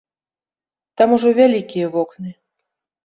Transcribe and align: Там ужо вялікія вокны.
Там 1.01 1.13
ужо 1.17 1.29
вялікія 1.41 1.93
вокны. 1.97 2.29